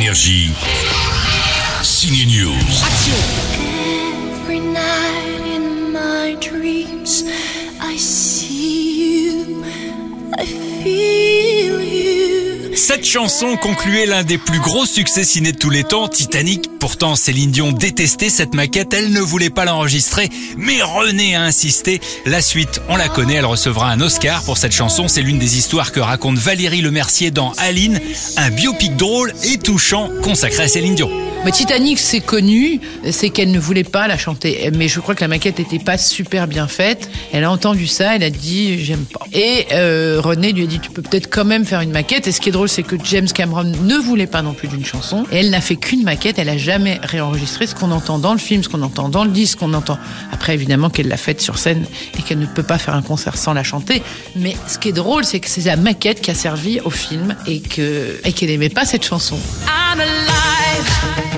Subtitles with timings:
[0.00, 0.50] Énergie.
[1.82, 2.82] Signe News.
[4.42, 7.24] Every night in my dreams,
[7.82, 8.29] I see
[12.80, 16.78] Cette chanson concluait l'un des plus gros succès ciné de tous les temps, Titanic.
[16.78, 22.00] Pourtant, Céline Dion détestait cette maquette, elle ne voulait pas l'enregistrer, mais René a insisté.
[22.24, 25.08] La suite, on la connaît, elle recevra un Oscar pour cette chanson.
[25.08, 28.00] C'est l'une des histoires que raconte Valérie Lemercier dans Aline,
[28.38, 31.10] un biopic drôle et touchant consacré à Céline Dion.
[31.42, 32.80] Mais Titanic, c'est connu,
[33.10, 34.70] c'est qu'elle ne voulait pas la chanter.
[34.76, 37.08] Mais je crois que la maquette n'était pas super bien faite.
[37.32, 39.24] Elle a entendu ça, elle a dit j'aime pas.
[39.32, 42.28] Et euh, René lui a dit tu peux peut-être quand même faire une maquette.
[42.28, 44.84] Et ce qui est drôle, c'est que James Cameron ne voulait pas non plus d'une
[44.84, 45.24] chanson.
[45.32, 48.38] Et elle n'a fait qu'une maquette, elle a jamais réenregistré ce qu'on entend dans le
[48.38, 49.98] film, ce qu'on entend dans le disque, ce qu'on entend.
[50.32, 51.86] Après, évidemment, qu'elle l'a faite sur scène
[52.18, 54.02] et qu'elle ne peut pas faire un concert sans la chanter.
[54.36, 57.34] Mais ce qui est drôle, c'est que c'est la maquette qui a servi au film
[57.46, 57.62] et
[58.24, 59.38] et qu'elle n'aimait pas cette chanson.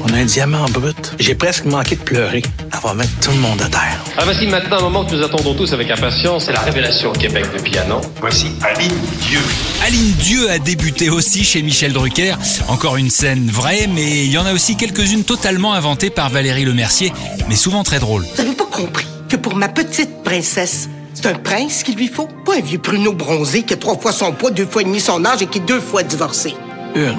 [0.04, 1.14] On a un diamant brut.
[1.18, 2.42] J'ai presque manqué de pleurer.
[2.72, 4.02] Elle va mettre tout le monde à terre.
[4.18, 6.46] Ah, voici maintenant un moment que nous attendons tous avec impatience.
[6.46, 8.00] C'est la révélation au Québec de piano.
[8.20, 9.38] Voici Aline Dieu.
[9.86, 12.34] Aline Dieu a débuté aussi chez Michel Drucker.
[12.68, 16.64] Encore une scène vraie, mais il y en a aussi quelques-unes totalement inventées par Valérie
[16.64, 17.12] Lemercier,
[17.48, 18.26] mais souvent très drôles.
[18.34, 22.28] Vous avez pas compris que pour ma petite princesse, c'est un prince qu'il lui faut,
[22.44, 25.00] pas un vieux pruneau bronzé qui a trois fois son poids, deux fois et demi
[25.00, 26.54] son âge et qui est deux fois divorcé.
[26.94, 27.18] Une.